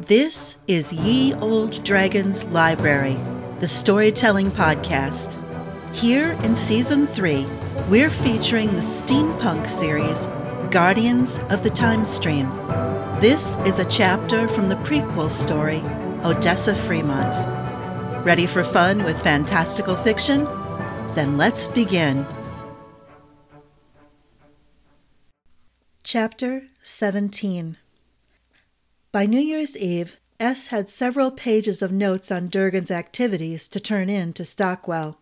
This 0.00 0.58
is 0.66 0.92
Ye 0.92 1.32
Olde 1.36 1.82
Dragon's 1.82 2.44
Library, 2.44 3.18
the 3.60 3.66
storytelling 3.66 4.50
podcast. 4.50 5.42
Here 5.94 6.32
in 6.44 6.54
season 6.54 7.06
three, 7.06 7.46
we're 7.88 8.10
featuring 8.10 8.66
the 8.74 8.82
steampunk 8.82 9.66
series 9.66 10.26
Guardians 10.70 11.38
of 11.48 11.62
the 11.62 11.70
Time 11.70 12.04
Stream. 12.04 12.46
This 13.22 13.56
is 13.64 13.78
a 13.78 13.86
chapter 13.86 14.48
from 14.48 14.68
the 14.68 14.76
prequel 14.76 15.30
story, 15.30 15.80
Odessa 16.28 16.74
Fremont. 16.74 17.34
Ready 18.22 18.46
for 18.46 18.64
fun 18.64 19.02
with 19.02 19.18
fantastical 19.22 19.96
fiction? 19.96 20.44
Then 21.14 21.38
let's 21.38 21.68
begin. 21.68 22.26
Chapter 26.04 26.64
17 26.82 27.78
by 29.12 29.26
New 29.26 29.40
Year's 29.40 29.76
Eve, 29.76 30.16
Ess 30.38 30.66
had 30.68 30.88
several 30.88 31.30
pages 31.30 31.80
of 31.80 31.92
notes 31.92 32.30
on 32.30 32.48
Durgen's 32.48 32.90
activities 32.90 33.68
to 33.68 33.80
turn 33.80 34.10
in 34.10 34.32
to 34.34 34.44
Stockwell. 34.44 35.18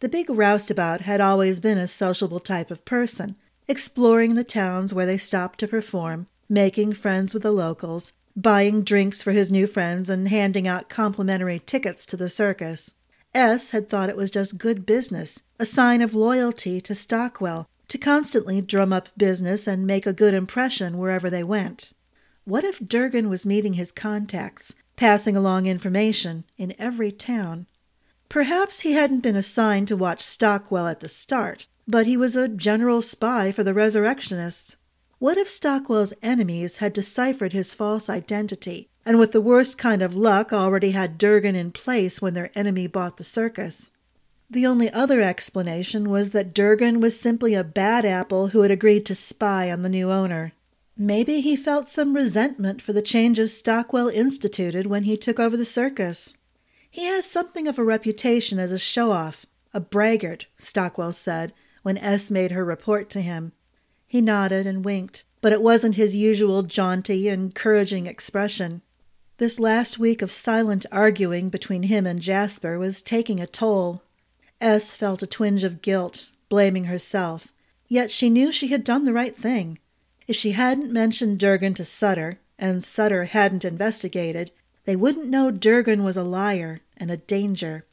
The 0.00 0.08
big 0.08 0.30
roustabout 0.30 1.02
had 1.02 1.20
always 1.20 1.60
been 1.60 1.78
a 1.78 1.88
sociable 1.88 2.40
type 2.40 2.70
of 2.70 2.84
person, 2.84 3.36
exploring 3.68 4.34
the 4.34 4.44
towns 4.44 4.94
where 4.94 5.06
they 5.06 5.18
stopped 5.18 5.58
to 5.60 5.68
perform, 5.68 6.26
making 6.48 6.94
friends 6.94 7.34
with 7.34 7.42
the 7.42 7.52
locals, 7.52 8.12
buying 8.36 8.82
drinks 8.82 9.22
for 9.22 9.32
his 9.32 9.50
new 9.50 9.66
friends, 9.66 10.08
and 10.08 10.28
handing 10.28 10.66
out 10.66 10.88
complimentary 10.88 11.58
tickets 11.58 12.06
to 12.06 12.16
the 12.16 12.28
circus. 12.28 12.94
Ess 13.34 13.70
had 13.70 13.88
thought 13.88 14.08
it 14.08 14.16
was 14.16 14.30
just 14.30 14.58
good 14.58 14.86
business, 14.86 15.42
a 15.58 15.64
sign 15.64 16.00
of 16.00 16.14
loyalty 16.14 16.80
to 16.80 16.94
Stockwell, 16.94 17.68
to 17.88 17.98
constantly 17.98 18.60
drum 18.60 18.92
up 18.92 19.08
business 19.16 19.66
and 19.66 19.86
make 19.86 20.06
a 20.06 20.12
good 20.12 20.34
impression 20.34 20.98
wherever 20.98 21.28
they 21.28 21.44
went. 21.44 21.92
What 22.46 22.62
if 22.62 22.78
Durgen 22.78 23.30
was 23.30 23.46
meeting 23.46 23.72
his 23.72 23.90
contacts, 23.90 24.74
passing 24.96 25.34
along 25.34 25.64
information 25.64 26.44
in 26.58 26.74
every 26.78 27.10
town? 27.10 27.66
Perhaps 28.28 28.80
he 28.80 28.92
hadn't 28.92 29.20
been 29.20 29.34
assigned 29.34 29.88
to 29.88 29.96
watch 29.96 30.20
Stockwell 30.20 30.86
at 30.86 31.00
the 31.00 31.08
start, 31.08 31.68
but 31.88 32.06
he 32.06 32.18
was 32.18 32.36
a 32.36 32.48
general 32.48 33.00
spy 33.00 33.50
for 33.50 33.64
the 33.64 33.72
resurrectionists. 33.72 34.76
What 35.18 35.38
if 35.38 35.48
Stockwell's 35.48 36.12
enemies 36.20 36.78
had 36.78 36.92
deciphered 36.92 37.54
his 37.54 37.72
false 37.72 38.10
identity, 38.10 38.90
and 39.06 39.18
with 39.18 39.32
the 39.32 39.40
worst 39.40 39.78
kind 39.78 40.02
of 40.02 40.14
luck 40.14 40.52
already 40.52 40.90
had 40.90 41.18
Durgen 41.18 41.54
in 41.54 41.72
place 41.72 42.20
when 42.20 42.34
their 42.34 42.50
enemy 42.54 42.86
bought 42.86 43.16
the 43.16 43.24
circus? 43.24 43.90
The 44.50 44.66
only 44.66 44.90
other 44.90 45.22
explanation 45.22 46.10
was 46.10 46.32
that 46.32 46.54
Durgen 46.54 47.00
was 47.00 47.18
simply 47.18 47.54
a 47.54 47.64
bad 47.64 48.04
apple 48.04 48.48
who 48.48 48.60
had 48.60 48.70
agreed 48.70 49.06
to 49.06 49.14
spy 49.14 49.70
on 49.70 49.80
the 49.80 49.88
new 49.88 50.10
owner. 50.10 50.52
Maybe 50.96 51.40
he 51.40 51.56
felt 51.56 51.88
some 51.88 52.14
resentment 52.14 52.80
for 52.80 52.92
the 52.92 53.02
changes 53.02 53.56
Stockwell 53.56 54.08
instituted 54.08 54.86
when 54.86 55.04
he 55.04 55.16
took 55.16 55.40
over 55.40 55.56
the 55.56 55.64
circus. 55.64 56.32
He 56.88 57.06
has 57.06 57.28
something 57.28 57.66
of 57.66 57.78
a 57.78 57.84
reputation 57.84 58.60
as 58.60 58.70
a 58.70 58.78
show 58.78 59.10
off, 59.10 59.44
a 59.72 59.80
braggart, 59.80 60.46
Stockwell 60.56 61.12
said 61.12 61.52
when 61.82 61.98
Ess 61.98 62.30
made 62.30 62.52
her 62.52 62.64
report 62.64 63.10
to 63.10 63.20
him. 63.20 63.52
He 64.06 64.20
nodded 64.20 64.66
and 64.66 64.84
winked, 64.84 65.24
but 65.40 65.52
it 65.52 65.60
wasn't 65.60 65.96
his 65.96 66.14
usual 66.14 66.62
jaunty, 66.62 67.28
encouraging 67.28 68.06
expression. 68.06 68.80
This 69.38 69.58
last 69.58 69.98
week 69.98 70.22
of 70.22 70.30
silent 70.30 70.86
arguing 70.92 71.48
between 71.48 71.82
him 71.84 72.06
and 72.06 72.20
Jasper 72.20 72.78
was 72.78 73.02
taking 73.02 73.40
a 73.40 73.46
toll. 73.48 74.04
Ess 74.60 74.92
felt 74.92 75.24
a 75.24 75.26
twinge 75.26 75.64
of 75.64 75.82
guilt, 75.82 76.30
blaming 76.48 76.84
herself, 76.84 77.48
yet 77.88 78.12
she 78.12 78.30
knew 78.30 78.52
she 78.52 78.68
had 78.68 78.84
done 78.84 79.04
the 79.04 79.12
right 79.12 79.36
thing. 79.36 79.80
If 80.26 80.36
she 80.36 80.52
hadn't 80.52 80.90
mentioned 80.90 81.38
Durgen 81.38 81.74
to 81.74 81.84
Sutter, 81.84 82.38
and 82.58 82.82
Sutter 82.82 83.24
hadn't 83.24 83.64
investigated, 83.64 84.50
they 84.84 84.96
wouldn't 84.96 85.28
know 85.28 85.50
Durgen 85.50 86.02
was 86.02 86.16
a 86.16 86.22
liar 86.22 86.80
and 86.96 87.10
a 87.10 87.16
danger. 87.16 87.84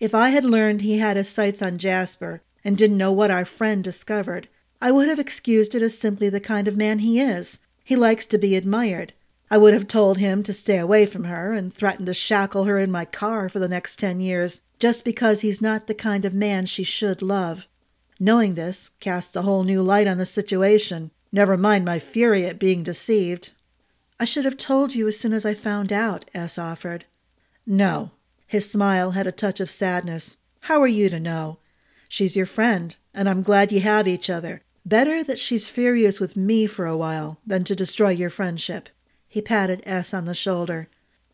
If 0.00 0.14
I 0.14 0.30
had 0.30 0.44
learned 0.44 0.80
he 0.80 0.98
had 0.98 1.16
his 1.16 1.28
sights 1.28 1.60
on 1.62 1.78
Jasper 1.78 2.42
and 2.64 2.76
didn't 2.76 2.96
know 2.96 3.12
what 3.12 3.30
our 3.30 3.44
friend 3.44 3.84
discovered, 3.84 4.48
I 4.80 4.92
would 4.92 5.08
have 5.08 5.18
excused 5.18 5.74
it 5.74 5.82
as 5.82 5.98
simply 5.98 6.28
the 6.28 6.40
kind 6.40 6.68
of 6.68 6.76
man 6.76 7.00
he 7.00 7.20
is. 7.20 7.60
He 7.84 7.96
likes 7.96 8.26
to 8.26 8.38
be 8.38 8.56
admired. 8.56 9.12
I 9.50 9.58
would 9.58 9.74
have 9.74 9.86
told 9.86 10.18
him 10.18 10.42
to 10.44 10.52
stay 10.52 10.78
away 10.78 11.06
from 11.06 11.24
her 11.24 11.52
and 11.52 11.72
threatened 11.72 12.06
to 12.06 12.14
shackle 12.14 12.64
her 12.64 12.78
in 12.78 12.90
my 12.90 13.04
car 13.04 13.48
for 13.48 13.58
the 13.58 13.68
next 13.68 13.98
ten 13.98 14.20
years 14.20 14.62
just 14.78 15.04
because 15.04 15.42
he's 15.42 15.60
not 15.60 15.86
the 15.86 15.94
kind 15.94 16.24
of 16.24 16.34
man 16.34 16.66
she 16.66 16.82
should 16.82 17.22
love. 17.22 17.66
Knowing 18.18 18.54
this 18.54 18.90
casts 19.00 19.36
a 19.36 19.42
whole 19.42 19.64
new 19.64 19.82
light 19.82 20.06
on 20.06 20.18
the 20.18 20.26
situation. 20.26 21.10
Never 21.34 21.56
mind 21.56 21.84
my 21.84 21.98
fury 21.98 22.46
at 22.46 22.60
being 22.60 22.84
deceived. 22.84 23.50
I 24.20 24.24
should 24.24 24.44
have 24.44 24.56
told 24.56 24.94
you 24.94 25.08
as 25.08 25.18
soon 25.18 25.32
as 25.32 25.44
I 25.44 25.52
found 25.52 25.92
out, 25.92 26.30
Ess 26.32 26.58
offered. 26.58 27.06
No. 27.66 28.12
His 28.46 28.70
smile 28.70 29.10
had 29.10 29.26
a 29.26 29.32
touch 29.32 29.58
of 29.58 29.68
sadness. 29.68 30.36
How 30.60 30.80
are 30.80 30.86
you 30.86 31.10
to 31.10 31.18
know? 31.18 31.58
She's 32.08 32.36
your 32.36 32.46
friend, 32.46 32.94
and 33.12 33.28
I'm 33.28 33.42
glad 33.42 33.72
you 33.72 33.80
have 33.80 34.06
each 34.06 34.30
other. 34.30 34.62
Better 34.86 35.24
that 35.24 35.40
she's 35.40 35.66
furious 35.66 36.20
with 36.20 36.36
me 36.36 36.68
for 36.68 36.86
a 36.86 36.96
while 36.96 37.40
than 37.44 37.64
to 37.64 37.74
destroy 37.74 38.10
your 38.10 38.30
friendship. 38.30 38.88
He 39.26 39.42
patted 39.42 39.82
Ess 39.84 40.14
on 40.14 40.26
the 40.26 40.34
shoulder. 40.34 40.88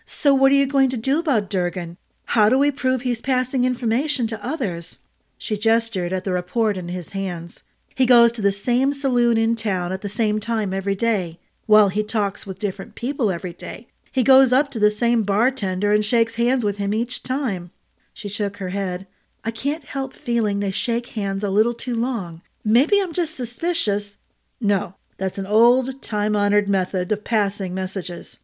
So 0.06 0.32
what 0.32 0.50
are 0.50 0.54
you 0.54 0.66
going 0.66 0.88
to 0.88 0.96
do 0.96 1.18
about 1.18 1.50
Durgen? 1.50 1.98
How 2.24 2.48
do 2.48 2.58
we 2.58 2.70
prove 2.70 3.02
he's 3.02 3.20
passing 3.20 3.66
information 3.66 4.26
to 4.28 4.42
others? 4.42 5.00
She 5.36 5.58
gestured 5.58 6.14
at 6.14 6.24
the 6.24 6.32
report 6.32 6.78
in 6.78 6.88
his 6.88 7.10
hands. 7.10 7.64
He 8.00 8.06
goes 8.06 8.32
to 8.32 8.40
the 8.40 8.50
same 8.50 8.94
saloon 8.94 9.36
in 9.36 9.54
town 9.56 9.92
at 9.92 10.00
the 10.00 10.08
same 10.08 10.40
time 10.40 10.72
every 10.72 10.94
day. 10.94 11.38
Well, 11.66 11.90
he 11.90 12.02
talks 12.02 12.46
with 12.46 12.58
different 12.58 12.94
people 12.94 13.30
every 13.30 13.52
day. 13.52 13.88
He 14.10 14.22
goes 14.22 14.54
up 14.54 14.70
to 14.70 14.78
the 14.78 14.90
same 14.90 15.22
bartender 15.22 15.92
and 15.92 16.02
shakes 16.02 16.36
hands 16.36 16.64
with 16.64 16.78
him 16.78 16.94
each 16.94 17.22
time. 17.22 17.72
She 18.14 18.26
shook 18.26 18.56
her 18.56 18.70
head. 18.70 19.06
I 19.44 19.50
can't 19.50 19.84
help 19.84 20.14
feeling 20.14 20.60
they 20.60 20.70
shake 20.70 21.08
hands 21.08 21.44
a 21.44 21.50
little 21.50 21.74
too 21.74 21.94
long. 21.94 22.40
Maybe 22.64 22.98
I'm 23.02 23.12
just 23.12 23.36
suspicious. 23.36 24.16
No, 24.62 24.94
that's 25.18 25.36
an 25.36 25.44
old, 25.46 26.00
time 26.00 26.34
honored 26.34 26.70
method 26.70 27.12
of 27.12 27.22
passing 27.22 27.74
messages. 27.74 28.38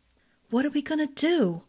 What 0.51 0.67
are 0.67 0.71
we 0.71 0.83
going 0.83 1.01
to 1.01 1.15
do? 1.15 1.63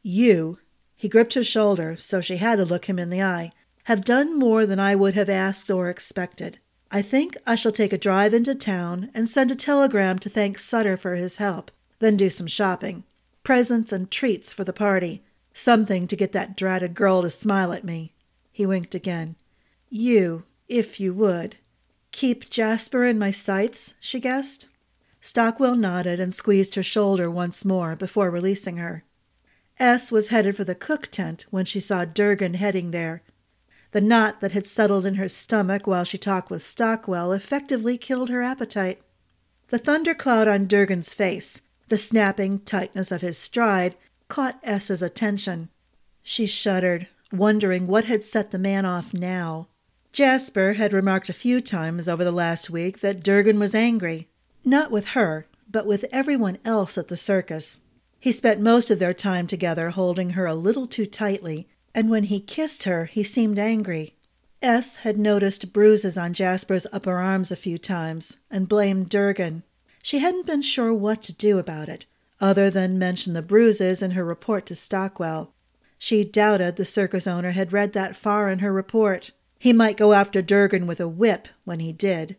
You, 0.00 0.58
he 0.96 1.06
gripped 1.06 1.34
her 1.34 1.44
shoulder 1.44 1.96
so 1.98 2.22
she 2.22 2.38
had 2.38 2.56
to 2.56 2.64
look 2.64 2.86
him 2.86 2.98
in 2.98 3.10
the 3.10 3.22
eye, 3.22 3.52
have 3.84 4.06
done 4.06 4.38
more 4.38 4.64
than 4.64 4.80
I 4.80 4.94
would 4.94 5.12
have 5.16 5.28
asked 5.28 5.70
or 5.70 5.90
expected. 5.90 6.60
I 6.92 7.02
think 7.02 7.36
I 7.46 7.54
shall 7.54 7.70
take 7.70 7.92
a 7.92 7.98
drive 7.98 8.34
into 8.34 8.54
town 8.54 9.10
and 9.14 9.28
send 9.28 9.52
a 9.52 9.54
telegram 9.54 10.18
to 10.18 10.28
thank 10.28 10.58
Sutter 10.58 10.96
for 10.96 11.14
his 11.14 11.36
help, 11.36 11.70
then 12.00 12.16
do 12.16 12.28
some 12.28 12.48
shopping. 12.48 13.04
Presents 13.44 13.92
and 13.92 14.10
treats 14.10 14.52
for 14.52 14.64
the 14.64 14.72
party. 14.72 15.22
Something 15.54 16.08
to 16.08 16.16
get 16.16 16.32
that 16.32 16.56
dratted 16.56 16.94
girl 16.94 17.22
to 17.22 17.30
smile 17.30 17.72
at 17.72 17.84
me. 17.84 18.12
He 18.50 18.66
winked 18.66 18.94
again. 18.94 19.36
You, 19.88 20.44
if 20.68 20.98
you 20.98 21.14
would. 21.14 21.56
Keep 22.10 22.50
Jasper 22.50 23.04
in 23.04 23.18
my 23.18 23.30
sights, 23.30 23.94
she 24.00 24.18
guessed. 24.18 24.68
Stockwell 25.20 25.76
nodded 25.76 26.18
and 26.18 26.34
squeezed 26.34 26.74
her 26.74 26.82
shoulder 26.82 27.30
once 27.30 27.64
more 27.64 27.94
before 27.94 28.30
releasing 28.30 28.78
her. 28.78 29.04
Ess 29.78 30.10
was 30.10 30.28
headed 30.28 30.56
for 30.56 30.64
the 30.64 30.74
cook 30.74 31.08
tent 31.08 31.46
when 31.50 31.64
she 31.64 31.78
saw 31.78 32.04
Durgen 32.04 32.56
heading 32.56 32.90
there, 32.90 33.22
the 33.92 34.00
knot 34.00 34.40
that 34.40 34.52
had 34.52 34.66
settled 34.66 35.04
in 35.04 35.16
her 35.16 35.28
stomach 35.28 35.86
while 35.86 36.04
she 36.04 36.18
talked 36.18 36.50
with 36.50 36.62
Stockwell 36.62 37.32
effectively 37.32 37.98
killed 37.98 38.28
her 38.28 38.42
appetite. 38.42 39.02
The 39.68 39.78
thundercloud 39.78 40.48
on 40.48 40.66
Durgen's 40.66 41.14
face, 41.14 41.60
the 41.88 41.96
snapping 41.96 42.60
tightness 42.60 43.10
of 43.10 43.20
his 43.20 43.36
stride, 43.36 43.96
caught 44.28 44.60
Ess's 44.62 45.02
attention. 45.02 45.68
She 46.22 46.46
shuddered, 46.46 47.08
wondering 47.32 47.86
what 47.86 48.04
had 48.04 48.24
set 48.24 48.50
the 48.50 48.58
man 48.58 48.84
off 48.84 49.12
now. 49.12 49.68
Jasper 50.12 50.74
had 50.74 50.92
remarked 50.92 51.28
a 51.28 51.32
few 51.32 51.60
times 51.60 52.08
over 52.08 52.24
the 52.24 52.32
last 52.32 52.70
week 52.70 53.00
that 53.00 53.22
Durgen 53.22 53.58
was 53.58 53.74
angry, 53.74 54.28
not 54.64 54.90
with 54.90 55.08
her, 55.08 55.46
but 55.70 55.86
with 55.86 56.04
everyone 56.10 56.58
else 56.64 56.98
at 56.98 57.08
the 57.08 57.16
circus. 57.16 57.80
He 58.18 58.32
spent 58.32 58.60
most 58.60 58.90
of 58.90 58.98
their 58.98 59.14
time 59.14 59.46
together 59.46 59.90
holding 59.90 60.30
her 60.30 60.46
a 60.46 60.54
little 60.54 60.86
too 60.86 61.06
tightly 61.06 61.68
and 61.94 62.08
when 62.08 62.24
he 62.24 62.40
kissed 62.40 62.84
her, 62.84 63.06
he 63.06 63.22
seemed 63.22 63.58
angry. 63.58 64.14
Ess 64.62 64.96
had 64.96 65.18
noticed 65.18 65.72
bruises 65.72 66.16
on 66.16 66.34
Jasper's 66.34 66.86
upper 66.92 67.16
arms 67.16 67.50
a 67.50 67.56
few 67.56 67.78
times 67.78 68.38
and 68.50 68.68
blamed 68.68 69.08
Durgen. 69.08 69.62
She 70.02 70.18
hadn't 70.18 70.46
been 70.46 70.62
sure 70.62 70.94
what 70.94 71.22
to 71.22 71.32
do 71.32 71.58
about 71.58 71.88
it, 71.88 72.06
other 72.40 72.70
than 72.70 72.98
mention 72.98 73.32
the 73.32 73.42
bruises 73.42 74.02
in 74.02 74.12
her 74.12 74.24
report 74.24 74.66
to 74.66 74.74
Stockwell. 74.74 75.52
She 75.98 76.24
doubted 76.24 76.76
the 76.76 76.84
circus 76.84 77.26
owner 77.26 77.50
had 77.50 77.72
read 77.72 77.92
that 77.92 78.16
far 78.16 78.50
in 78.50 78.60
her 78.60 78.72
report. 78.72 79.32
He 79.58 79.72
might 79.72 79.96
go 79.96 80.12
after 80.12 80.42
Durgen 80.42 80.86
with 80.86 81.00
a 81.00 81.08
whip 81.08 81.48
when 81.64 81.80
he 81.80 81.92
did. 81.92 82.36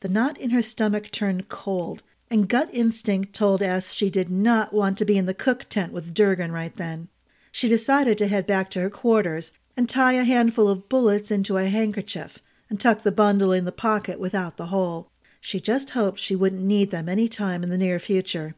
The 0.00 0.08
knot 0.08 0.38
in 0.38 0.50
her 0.50 0.62
stomach 0.62 1.10
turned 1.10 1.48
cold, 1.48 2.02
and 2.30 2.48
gut 2.48 2.68
instinct 2.72 3.34
told 3.34 3.62
Ess 3.62 3.92
she 3.92 4.10
did 4.10 4.30
not 4.30 4.72
want 4.72 4.98
to 4.98 5.04
be 5.04 5.18
in 5.18 5.26
the 5.26 5.34
cook 5.34 5.66
tent 5.68 5.92
with 5.92 6.14
Durgen 6.14 6.52
right 6.52 6.76
then 6.76 7.08
she 7.52 7.68
decided 7.68 8.18
to 8.18 8.26
head 8.26 8.46
back 8.46 8.70
to 8.70 8.80
her 8.80 8.90
quarters 8.90 9.52
and 9.76 9.88
tie 9.88 10.14
a 10.14 10.24
handful 10.24 10.68
of 10.68 10.88
bullets 10.88 11.30
into 11.30 11.58
a 11.58 11.66
handkerchief 11.66 12.38
and 12.68 12.80
tuck 12.80 13.02
the 13.02 13.12
bundle 13.12 13.52
in 13.52 13.66
the 13.66 13.70
pocket 13.70 14.18
without 14.18 14.56
the 14.56 14.66
hole. 14.66 15.10
She 15.40 15.60
just 15.60 15.90
hoped 15.90 16.18
she 16.18 16.34
wouldn't 16.34 16.62
need 16.62 16.90
them 16.90 17.08
any 17.08 17.28
time 17.28 17.62
in 17.62 17.68
the 17.68 17.78
near 17.78 17.98
future. 17.98 18.54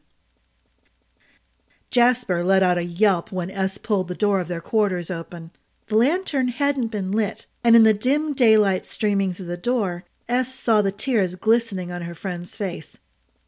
Jasper 1.91 2.43
let 2.43 2.63
out 2.63 2.77
a 2.77 2.83
yelp 2.83 3.31
when 3.31 3.51
Ess 3.51 3.77
pulled 3.77 4.07
the 4.07 4.15
door 4.15 4.39
of 4.39 4.47
their 4.47 4.61
quarters 4.61 5.11
open. 5.11 5.51
The 5.87 5.95
lantern 5.95 6.47
hadn't 6.47 6.87
been 6.87 7.11
lit, 7.11 7.47
and 7.63 7.75
in 7.75 7.83
the 7.83 7.93
dim 7.93 8.33
daylight 8.33 8.85
streaming 8.85 9.33
through 9.33 9.45
the 9.45 9.57
door, 9.57 10.05
Ess 10.27 10.53
saw 10.53 10.81
the 10.81 10.91
tears 10.91 11.35
glistening 11.35 11.91
on 11.91 12.01
her 12.03 12.15
friend's 12.15 12.57
face. 12.57 12.99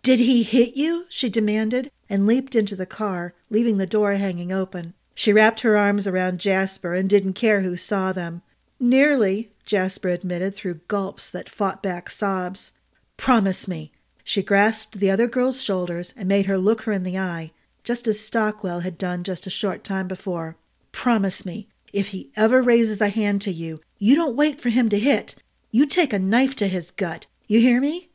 Did 0.04 0.20
he 0.20 0.44
hit 0.44 0.76
you? 0.76 1.06
she 1.10 1.30
demanded, 1.30 1.92
and 2.10 2.28
leaped 2.28 2.56
into 2.56 2.76
the 2.76 2.86
car, 2.86 3.34
leaving 3.50 3.78
the 3.78 3.88
door 3.88 4.14
hanging 4.14 4.52
open. 4.52 4.94
She 5.18 5.34
wrapped 5.34 5.62
her 5.62 5.76
arms 5.76 6.06
around 6.06 6.40
Jasper 6.40 6.94
and 6.94 7.10
didn't 7.10 7.34
care 7.34 7.62
who 7.62 7.76
saw 7.76 8.14
them. 8.14 8.44
Nearly, 8.80 9.50
Jasper 9.66 10.10
admitted 10.10 10.54
through 10.54 10.82
gulps 10.88 11.32
that 11.32 11.50
fought 11.50 11.82
back 11.82 12.12
sobs. 12.12 12.72
Promise 13.18 13.68
me. 13.68 13.92
She 14.24 14.44
grasped 14.44 15.00
the 15.00 15.10
other 15.10 15.26
girl's 15.26 15.64
shoulders 15.64 16.14
and 16.16 16.30
made 16.30 16.46
her 16.46 16.60
look 16.60 16.84
her 16.84 16.92
in 16.92 17.02
the 17.02 17.18
eye, 17.18 17.52
just 17.84 18.08
as 18.08 18.20
Stockwell 18.20 18.82
had 18.82 18.96
done 18.96 19.24
just 19.24 19.48
a 19.48 19.50
short 19.50 19.84
time 19.84 20.08
before. 20.08 20.56
Promise 20.92 21.48
me, 21.48 21.68
if 21.92 22.10
he 22.10 22.30
ever 22.36 22.62
raises 22.62 23.02
a 23.02 23.10
hand 23.10 23.42
to 23.42 23.52
you, 23.52 23.82
you 23.98 24.16
don't 24.16 24.36
wait 24.36 24.60
for 24.60 24.70
him 24.70 24.88
to 24.90 25.00
hit. 25.00 25.34
You 25.72 25.88
take 25.88 26.14
a 26.14 26.20
knife 26.20 26.56
to 26.58 26.68
his 26.68 26.92
gut. 26.92 27.26
You 27.48 27.60
hear 27.60 27.82
me? 27.82 28.12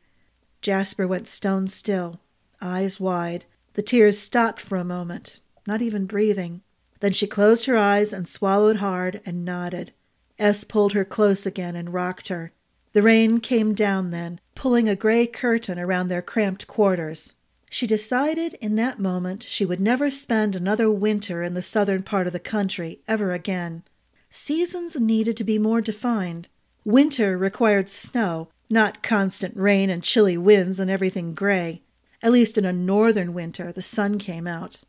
Jasper 0.61 1.05
went 1.05 1.27
stone 1.27 1.67
still, 1.67 2.21
eyes 2.61 2.97
wide. 2.97 3.43
The 3.73 3.81
tears 3.81 4.19
stopped 4.19 4.61
for 4.61 4.77
a 4.77 4.85
moment, 4.85 5.41
not 5.67 5.81
even 5.81 6.05
breathing. 6.05 6.61
Then 7.03 7.11
she 7.11 7.27
closed 7.27 7.65
her 7.65 7.75
eyes 7.75 8.13
and 8.13 8.25
swallowed 8.25 8.77
hard 8.77 9.19
and 9.25 9.43
nodded. 9.43 9.91
Ess 10.39 10.63
pulled 10.63 10.93
her 10.93 11.03
close 11.03 11.45
again 11.45 11.75
and 11.75 11.93
rocked 11.93 12.29
her. 12.29 12.53
The 12.93 13.01
rain 13.01 13.41
came 13.41 13.73
down 13.73 14.11
then, 14.11 14.39
pulling 14.55 14.87
a 14.87 14.95
gray 14.95 15.27
curtain 15.27 15.77
around 15.77 16.07
their 16.07 16.21
cramped 16.21 16.65
quarters. 16.65 17.35
She 17.69 17.85
decided 17.85 18.53
in 18.61 18.77
that 18.77 18.99
moment 18.99 19.43
she 19.43 19.65
would 19.65 19.81
never 19.81 20.09
spend 20.09 20.55
another 20.55 20.89
winter 20.89 21.43
in 21.43 21.55
the 21.55 21.61
southern 21.61 22.03
part 22.03 22.25
of 22.25 22.31
the 22.31 22.39
country 22.39 23.01
ever 23.05 23.33
again. 23.33 23.83
Seasons 24.29 24.97
needed 24.97 25.35
to 25.35 25.43
be 25.43 25.59
more 25.59 25.81
defined. 25.81 26.47
Winter 26.85 27.37
required 27.37 27.89
snow, 27.89 28.47
not 28.69 29.03
constant 29.03 29.57
rain 29.57 29.89
and 29.89 30.03
chilly 30.03 30.37
winds 30.37 30.79
and 30.79 30.89
everything 30.89 31.33
gray. 31.33 31.81
At 32.21 32.31
least 32.31 32.57
in 32.57 32.63
a 32.63 32.71
northern 32.71 33.33
winter, 33.33 33.73
the 33.73 33.81
sun 33.81 34.19
came 34.19 34.47
out. 34.47 34.83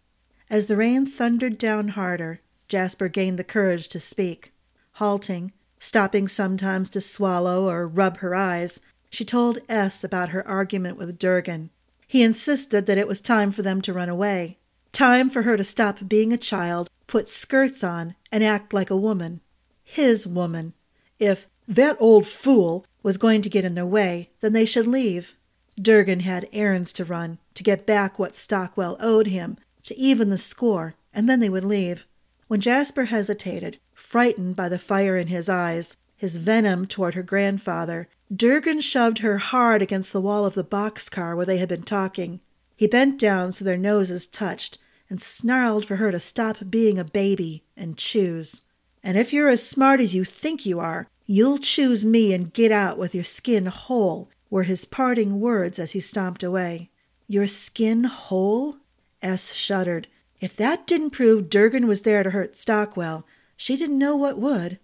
As 0.50 0.66
the 0.66 0.76
rain 0.76 1.06
thundered 1.06 1.58
down 1.58 1.88
harder, 1.88 2.40
Jasper 2.68 3.08
gained 3.08 3.38
the 3.38 3.44
courage 3.44 3.88
to 3.88 4.00
speak. 4.00 4.52
Halting, 4.94 5.52
stopping 5.78 6.28
sometimes 6.28 6.90
to 6.90 7.00
swallow 7.00 7.68
or 7.68 7.86
rub 7.86 8.18
her 8.18 8.34
eyes, 8.34 8.80
she 9.10 9.24
told 9.24 9.60
Ess 9.68 10.02
about 10.02 10.30
her 10.30 10.46
argument 10.46 10.96
with 10.96 11.18
Durgen. 11.18 11.70
He 12.06 12.22
insisted 12.22 12.86
that 12.86 12.98
it 12.98 13.08
was 13.08 13.20
time 13.20 13.50
for 13.50 13.62
them 13.62 13.80
to 13.82 13.92
run 13.92 14.08
away. 14.08 14.58
Time 14.92 15.30
for 15.30 15.42
her 15.42 15.56
to 15.56 15.64
stop 15.64 15.98
being 16.06 16.32
a 16.32 16.36
child, 16.36 16.88
put 17.06 17.28
skirts 17.28 17.82
on, 17.82 18.14
and 18.30 18.44
act 18.44 18.72
like 18.72 18.90
a 18.90 18.96
woman. 18.96 19.40
His 19.82 20.26
woman. 20.26 20.74
If 21.18 21.46
that 21.66 21.96
old 22.00 22.26
fool 22.26 22.86
was 23.02 23.18
going 23.18 23.42
to 23.42 23.50
get 23.50 23.64
in 23.64 23.74
their 23.74 23.86
way, 23.86 24.30
then 24.40 24.52
they 24.52 24.64
should 24.64 24.86
leave. 24.86 25.36
Durgen 25.80 26.20
had 26.20 26.48
errands 26.52 26.92
to 26.94 27.04
run, 27.04 27.38
to 27.54 27.62
get 27.62 27.86
back 27.86 28.18
what 28.18 28.36
Stockwell 28.36 28.96
owed 29.00 29.26
him, 29.26 29.56
to 29.84 29.96
even 29.96 30.30
the 30.30 30.38
score, 30.38 30.94
and 31.12 31.28
then 31.28 31.40
they 31.40 31.48
would 31.48 31.64
leave. 31.64 32.06
When 32.48 32.60
Jasper 32.60 33.04
hesitated, 33.04 33.78
frightened 33.94 34.56
by 34.56 34.68
the 34.68 34.78
fire 34.78 35.16
in 35.16 35.28
his 35.28 35.48
eyes, 35.48 35.96
his 36.16 36.36
venom 36.36 36.86
toward 36.86 37.14
her 37.14 37.22
grandfather, 37.22 38.08
Durgen 38.32 38.80
shoved 38.82 39.18
her 39.18 39.38
hard 39.38 39.82
against 39.82 40.12
the 40.12 40.20
wall 40.20 40.46
of 40.46 40.54
the 40.54 40.64
boxcar 40.64 41.36
where 41.36 41.46
they 41.46 41.58
had 41.58 41.68
been 41.68 41.82
talking. 41.82 42.40
He 42.76 42.86
bent 42.86 43.18
down 43.18 43.52
so 43.52 43.64
their 43.64 43.76
noses 43.76 44.26
touched 44.26 44.78
and 45.10 45.20
snarled 45.20 45.84
for 45.84 45.96
her 45.96 46.10
to 46.10 46.18
stop 46.18 46.58
being 46.70 46.98
a 46.98 47.04
baby 47.04 47.64
and 47.76 47.96
choose. 47.96 48.62
And 49.02 49.18
if 49.18 49.32
you're 49.32 49.48
as 49.48 49.68
smart 49.68 50.00
as 50.00 50.14
you 50.14 50.24
think 50.24 50.64
you 50.64 50.80
are, 50.80 51.08
you'll 51.26 51.58
choose 51.58 52.04
me 52.04 52.32
and 52.32 52.52
get 52.52 52.72
out 52.72 52.98
with 52.98 53.14
your 53.14 53.24
skin 53.24 53.66
whole, 53.66 54.30
were 54.50 54.62
his 54.62 54.84
parting 54.84 55.40
words 55.40 55.78
as 55.78 55.92
he 55.92 56.00
stomped 56.00 56.42
away. 56.42 56.90
Your 57.28 57.46
skin 57.46 58.04
whole? 58.04 58.76
Ess 59.24 59.52
shuddered. 59.52 60.06
If 60.40 60.54
that 60.56 60.86
didn't 60.86 61.10
prove 61.10 61.48
Durgen 61.48 61.86
was 61.86 62.02
there 62.02 62.22
to 62.22 62.30
hurt 62.30 62.56
Stockwell, 62.56 63.26
she 63.56 63.76
didn't 63.76 63.98
know 63.98 64.14
what 64.14 64.38
would. 64.38 64.78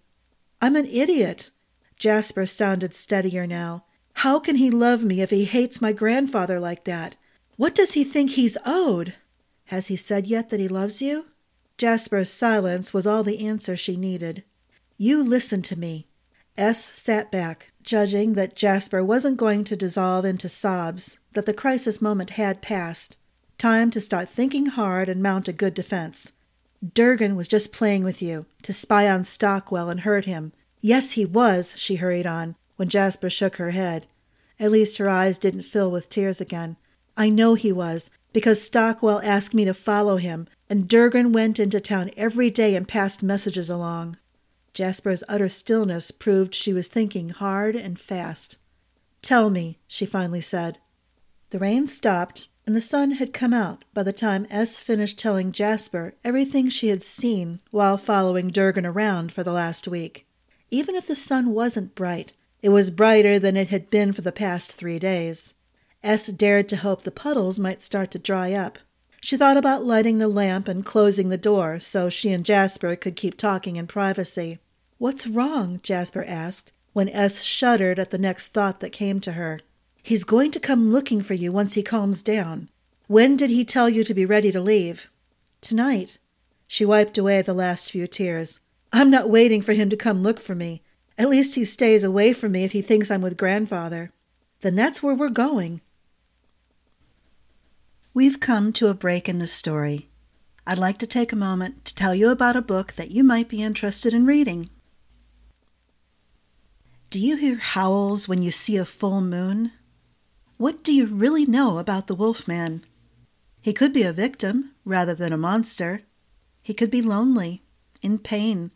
I'm 0.62 0.74
an 0.74 0.86
idiot. 0.86 1.50
Jasper 1.98 2.46
sounded 2.46 2.94
steadier 2.94 3.46
now. 3.46 3.84
How 4.14 4.40
can 4.40 4.56
he 4.56 4.70
love 4.70 5.04
me 5.04 5.20
if 5.20 5.30
he 5.30 5.44
hates 5.44 5.82
my 5.82 5.92
grandfather 5.92 6.58
like 6.58 6.84
that? 6.84 7.16
What 7.56 7.74
does 7.74 7.92
he 7.92 8.04
think 8.04 8.30
he's 8.30 8.56
owed? 8.64 9.14
Has 9.66 9.88
he 9.88 9.96
said 9.96 10.26
yet 10.26 10.48
that 10.48 10.60
he 10.60 10.68
loves 10.68 11.02
you? 11.02 11.26
Jasper's 11.76 12.30
silence 12.30 12.94
was 12.94 13.06
all 13.06 13.22
the 13.22 13.46
answer 13.46 13.76
she 13.76 13.96
needed. 13.96 14.44
You 14.96 15.22
listen 15.22 15.62
to 15.62 15.78
me. 15.78 16.06
Ess 16.56 16.90
sat 16.98 17.30
back, 17.30 17.72
judging 17.82 18.32
that 18.34 18.56
Jasper 18.56 19.04
wasn't 19.04 19.36
going 19.36 19.64
to 19.64 19.76
dissolve 19.76 20.24
into 20.24 20.48
sobs, 20.48 21.18
that 21.32 21.46
the 21.46 21.54
crisis 21.54 22.02
moment 22.02 22.30
had 22.30 22.60
passed. 22.60 23.18
Time 23.60 23.90
to 23.90 24.00
start 24.00 24.30
thinking 24.30 24.64
hard 24.64 25.06
and 25.10 25.22
mount 25.22 25.46
a 25.46 25.52
good 25.52 25.74
defense. 25.74 26.32
Durgen 26.82 27.36
was 27.36 27.46
just 27.46 27.74
playing 27.74 28.02
with 28.02 28.22
you, 28.22 28.46
to 28.62 28.72
spy 28.72 29.06
on 29.06 29.22
Stockwell 29.22 29.90
and 29.90 30.00
hurt 30.00 30.24
him. 30.24 30.52
Yes, 30.80 31.10
he 31.10 31.26
was, 31.26 31.74
she 31.76 31.96
hurried 31.96 32.26
on, 32.26 32.56
when 32.76 32.88
Jasper 32.88 33.28
shook 33.28 33.56
her 33.56 33.72
head. 33.72 34.06
At 34.58 34.70
least 34.72 34.96
her 34.96 35.10
eyes 35.10 35.38
didn't 35.38 35.64
fill 35.64 35.90
with 35.90 36.08
tears 36.08 36.40
again. 36.40 36.78
I 37.18 37.28
know 37.28 37.52
he 37.52 37.70
was, 37.70 38.10
because 38.32 38.62
Stockwell 38.62 39.20
asked 39.22 39.52
me 39.52 39.66
to 39.66 39.74
follow 39.74 40.16
him, 40.16 40.48
and 40.70 40.88
Durgen 40.88 41.30
went 41.30 41.60
into 41.60 41.80
town 41.80 42.12
every 42.16 42.48
day 42.48 42.74
and 42.74 42.88
passed 42.88 43.22
messages 43.22 43.68
along. 43.68 44.16
Jasper's 44.72 45.22
utter 45.28 45.50
stillness 45.50 46.10
proved 46.10 46.54
she 46.54 46.72
was 46.72 46.88
thinking 46.88 47.28
hard 47.28 47.76
and 47.76 48.00
fast. 48.00 48.58
Tell 49.20 49.50
me, 49.50 49.78
she 49.86 50.06
finally 50.06 50.40
said. 50.40 50.78
The 51.50 51.58
rain 51.58 51.86
stopped, 51.86 52.48
and 52.70 52.76
the 52.76 52.80
sun 52.80 53.10
had 53.10 53.32
come 53.32 53.52
out 53.52 53.82
by 53.92 54.04
the 54.04 54.12
time 54.12 54.46
Ess 54.48 54.76
finished 54.76 55.18
telling 55.18 55.50
Jasper 55.50 56.14
everything 56.22 56.68
she 56.68 56.86
had 56.86 57.02
seen 57.02 57.58
while 57.72 57.98
following 57.98 58.48
Durgen 58.48 58.86
around 58.86 59.32
for 59.32 59.42
the 59.42 59.50
last 59.50 59.88
week. 59.88 60.24
Even 60.70 60.94
if 60.94 61.04
the 61.04 61.16
sun 61.16 61.50
wasn't 61.50 61.96
bright, 61.96 62.34
it 62.62 62.68
was 62.68 62.92
brighter 62.92 63.40
than 63.40 63.56
it 63.56 63.70
had 63.70 63.90
been 63.90 64.12
for 64.12 64.20
the 64.20 64.30
past 64.30 64.70
three 64.70 65.00
days. 65.00 65.52
Ess 66.04 66.28
dared 66.28 66.68
to 66.68 66.76
hope 66.76 67.02
the 67.02 67.10
puddles 67.10 67.58
might 67.58 67.82
start 67.82 68.12
to 68.12 68.20
dry 68.20 68.52
up. 68.52 68.78
She 69.20 69.36
thought 69.36 69.56
about 69.56 69.84
lighting 69.84 70.18
the 70.18 70.28
lamp 70.28 70.68
and 70.68 70.86
closing 70.86 71.28
the 71.28 71.36
door 71.36 71.80
so 71.80 72.08
she 72.08 72.30
and 72.30 72.46
Jasper 72.46 72.94
could 72.94 73.16
keep 73.16 73.36
talking 73.36 73.74
in 73.74 73.88
privacy. 73.88 74.60
What's 74.98 75.26
wrong? 75.26 75.80
Jasper 75.82 76.22
asked, 76.24 76.72
when 76.92 77.08
Ess 77.08 77.42
shuddered 77.42 77.98
at 77.98 78.10
the 78.10 78.16
next 78.16 78.52
thought 78.52 78.78
that 78.78 78.92
came 78.92 79.18
to 79.22 79.32
her. 79.32 79.58
He's 80.02 80.24
going 80.24 80.50
to 80.52 80.60
come 80.60 80.90
looking 80.90 81.20
for 81.20 81.34
you 81.34 81.52
once 81.52 81.74
he 81.74 81.82
calms 81.82 82.22
down. 82.22 82.68
When 83.06 83.36
did 83.36 83.50
he 83.50 83.64
tell 83.64 83.88
you 83.88 84.04
to 84.04 84.14
be 84.14 84.24
ready 84.24 84.52
to 84.52 84.60
leave? 84.60 85.10
Tonight. 85.60 86.18
She 86.66 86.84
wiped 86.84 87.18
away 87.18 87.42
the 87.42 87.52
last 87.52 87.90
few 87.90 88.06
tears. 88.06 88.60
I'm 88.92 89.10
not 89.10 89.28
waiting 89.28 89.62
for 89.62 89.72
him 89.72 89.90
to 89.90 89.96
come 89.96 90.22
look 90.22 90.40
for 90.40 90.54
me. 90.54 90.82
At 91.18 91.28
least 91.28 91.54
he 91.54 91.64
stays 91.64 92.02
away 92.02 92.32
from 92.32 92.52
me 92.52 92.64
if 92.64 92.72
he 92.72 92.82
thinks 92.82 93.10
I'm 93.10 93.22
with 93.22 93.36
grandfather. 93.36 94.10
Then 94.62 94.74
that's 94.74 95.02
where 95.02 95.14
we're 95.14 95.28
going. 95.28 95.80
We've 98.14 98.40
come 98.40 98.72
to 98.74 98.88
a 98.88 98.94
break 98.94 99.28
in 99.28 99.38
the 99.38 99.46
story. 99.46 100.08
I'd 100.66 100.78
like 100.78 100.98
to 100.98 101.06
take 101.06 101.32
a 101.32 101.36
moment 101.36 101.84
to 101.86 101.94
tell 101.94 102.14
you 102.14 102.30
about 102.30 102.56
a 102.56 102.62
book 102.62 102.92
that 102.96 103.10
you 103.10 103.24
might 103.24 103.48
be 103.48 103.62
interested 103.62 104.14
in 104.14 104.26
reading. 104.26 104.70
Do 107.10 107.18
you 107.18 107.36
hear 107.36 107.56
howls 107.56 108.28
when 108.28 108.42
you 108.42 108.50
see 108.50 108.76
a 108.76 108.84
full 108.84 109.20
moon? 109.20 109.72
What 110.60 110.84
do 110.84 110.92
you 110.92 111.06
really 111.06 111.46
know 111.46 111.78
about 111.78 112.06
the 112.06 112.14
Wolfman? 112.14 112.84
He 113.62 113.72
could 113.72 113.94
be 113.94 114.02
a 114.02 114.12
victim 114.12 114.72
rather 114.84 115.14
than 115.14 115.32
a 115.32 115.38
monster. 115.38 116.02
He 116.62 116.74
could 116.74 116.90
be 116.90 117.00
lonely, 117.00 117.62
in 118.02 118.18
pain, 118.18 118.70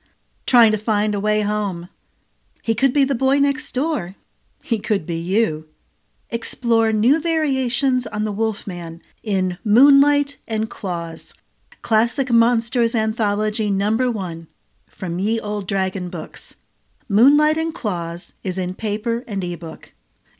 trying 0.46 0.72
to 0.72 0.78
find 0.78 1.14
a 1.14 1.20
way 1.20 1.42
home. 1.42 1.90
He 2.62 2.74
could 2.74 2.94
be 2.94 3.04
the 3.04 3.14
boy 3.14 3.38
next 3.38 3.70
door. 3.72 4.14
He 4.62 4.78
could 4.78 5.04
be 5.04 5.18
you. 5.18 5.68
Explore 6.30 6.90
new 6.90 7.20
variations 7.20 8.06
on 8.06 8.24
the 8.24 8.32
Wolfman 8.32 9.02
in 9.22 9.58
Moonlight 9.62 10.38
and 10.48 10.70
Claws, 10.70 11.34
Classic 11.82 12.30
Monsters 12.32 12.94
Anthology 12.94 13.70
Number 13.70 14.10
One 14.10 14.48
from 14.88 15.18
Ye 15.18 15.38
Olde 15.38 15.66
Dragon 15.66 16.08
Books. 16.08 16.56
Moonlight 17.10 17.58
and 17.58 17.74
Claws 17.74 18.32
is 18.42 18.56
in 18.56 18.72
paper 18.72 19.22
and 19.28 19.44
ebook. 19.44 19.92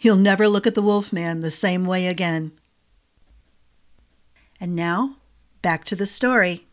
You'll 0.05 0.17
never 0.17 0.49
look 0.49 0.67
at 0.67 0.75
the 0.75 0.83
Wolfman 0.83 1.41
the 1.41 1.51
same 1.51 1.87
way 1.87 2.09
again. 2.09 2.53
And 4.61 4.77
now, 4.77 5.17
back 5.63 5.83
to 5.85 5.97
the 5.97 6.05
story. 6.05 6.67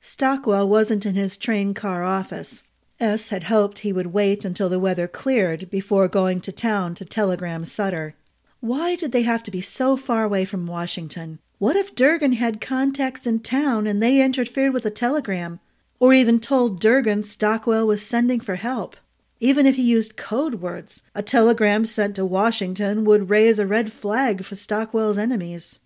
Stockwell 0.00 0.68
wasn't 0.68 1.06
in 1.06 1.14
his 1.14 1.36
train 1.36 1.74
car 1.74 2.02
office. 2.02 2.64
Ess 2.98 3.28
had 3.28 3.44
hoped 3.44 3.78
he 3.78 3.92
would 3.92 4.08
wait 4.08 4.44
until 4.44 4.68
the 4.68 4.80
weather 4.80 5.06
cleared 5.06 5.70
before 5.70 6.08
going 6.08 6.40
to 6.40 6.50
town 6.50 6.96
to 6.96 7.04
telegram 7.04 7.64
Sutter. 7.64 8.16
Why 8.58 8.96
did 8.96 9.12
they 9.12 9.22
have 9.22 9.44
to 9.44 9.52
be 9.52 9.60
so 9.60 9.96
far 9.96 10.24
away 10.24 10.44
from 10.44 10.66
Washington? 10.66 11.38
What 11.58 11.76
if 11.76 11.94
Durgen 11.94 12.34
had 12.34 12.60
contacts 12.60 13.28
in 13.28 13.38
town 13.38 13.86
and 13.86 14.02
they 14.02 14.20
interfered 14.20 14.72
with 14.72 14.84
a 14.86 14.90
telegram, 14.90 15.60
or 16.00 16.12
even 16.12 16.40
told 16.40 16.80
Durgen 16.80 17.24
Stockwell 17.24 17.86
was 17.86 18.04
sending 18.04 18.40
for 18.40 18.56
help? 18.56 18.96
Even 19.42 19.66
if 19.66 19.74
he 19.74 19.82
used 19.82 20.16
code 20.16 20.60
words, 20.60 21.02
a 21.16 21.22
telegram 21.22 21.84
sent 21.84 22.14
to 22.14 22.24
Washington 22.24 23.04
would 23.04 23.28
raise 23.28 23.58
a 23.58 23.66
red 23.66 23.92
flag 23.92 24.44
for 24.44 24.54
Stockwell's 24.54 25.18
enemies. 25.18 25.80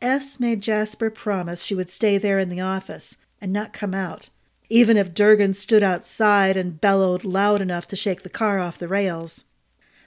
Ess 0.00 0.38
made 0.38 0.60
Jasper 0.60 1.10
promise 1.10 1.64
she 1.64 1.74
would 1.74 1.88
stay 1.88 2.18
there 2.18 2.38
in 2.38 2.50
the 2.50 2.60
office 2.60 3.16
and 3.40 3.52
not 3.52 3.72
come 3.72 3.94
out, 3.94 4.30
even 4.68 4.96
if 4.96 5.12
Durgen 5.12 5.56
stood 5.56 5.82
outside 5.82 6.56
and 6.56 6.80
bellowed 6.80 7.24
loud 7.24 7.60
enough 7.60 7.88
to 7.88 7.96
shake 7.96 8.22
the 8.22 8.30
car 8.30 8.60
off 8.60 8.78
the 8.78 8.86
rails. 8.86 9.46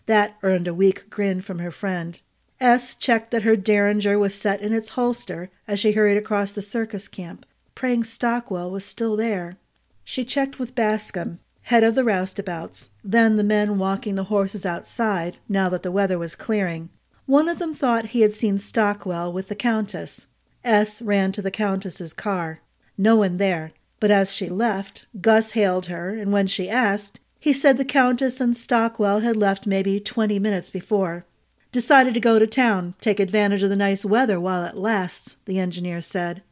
That 0.06 0.38
earned 0.42 0.70
a 0.70 0.74
weak 0.74 1.10
grin 1.10 1.42
from 1.42 1.60
her 1.60 1.72
friend. 1.72 2.22
Ess 2.62 2.96
checked 2.96 3.32
that 3.32 3.44
her 3.44 3.58
derringer 3.58 4.18
was 4.18 4.34
set 4.34 4.62
in 4.62 4.72
its 4.72 4.92
holster 4.92 5.52
as 5.68 5.78
she 5.78 5.92
hurried 5.92 6.18
across 6.18 6.54
the 6.54 6.62
circus 6.62 7.10
camp, 7.10 7.46
praying 7.76 8.06
Stockwell 8.06 8.72
was 8.72 8.86
still 8.86 9.18
there. 9.18 9.58
She 10.06 10.24
checked 10.24 10.58
with 10.58 10.74
Bascom, 10.74 11.40
head 11.64 11.84
of 11.84 11.96
the 11.96 12.04
roustabouts, 12.04 12.90
then 13.04 13.36
the 13.36 13.44
men 13.44 13.78
walking 13.78 14.16
the 14.16 14.26
horses 14.26 14.66
outside 14.66 15.38
now 15.50 15.70
that 15.70 15.84
the 15.84 15.92
weather 15.92 16.20
was 16.20 16.36
clearing. 16.36 16.90
One 17.26 17.48
of 17.48 17.60
them 17.60 17.74
thought 17.74 18.08
he 18.08 18.22
had 18.22 18.34
seen 18.34 18.60
Stockwell 18.60 19.32
with 19.32 19.48
the 19.48 19.56
Countess. 19.56 20.28
Ess 20.64 21.02
ran 21.02 21.32
to 21.32 21.42
the 21.42 21.52
Countess's 21.52 22.14
car. 22.14 22.60
No 22.98 23.16
one 23.16 23.38
there, 23.38 23.72
but 24.00 24.12
as 24.12 24.34
she 24.34 24.50
left, 24.50 25.08
Gus 25.22 25.52
hailed 25.52 25.86
her, 25.88 26.10
and 26.10 26.32
when 26.32 26.48
she 26.48 26.70
asked, 26.70 27.20
he 27.40 27.54
said 27.54 27.78
the 27.78 27.86
Countess 27.86 28.40
and 28.40 28.56
Stockwell 28.56 29.22
had 29.22 29.36
left 29.36 29.66
maybe 29.66 30.00
twenty 30.00 30.40
minutes 30.40 30.70
before. 30.70 31.26
Decided 31.72 32.14
to 32.14 32.20
go 32.20 32.40
to 32.40 32.48
town, 32.48 32.94
take 33.02 33.20
advantage 33.20 33.64
of 33.64 33.70
the 33.70 33.76
nice 33.76 34.06
weather 34.06 34.40
while 34.40 34.64
it 34.64 34.76
lasts, 34.76 35.38
the 35.46 35.60
engineer 35.60 36.02
said. 36.02 36.44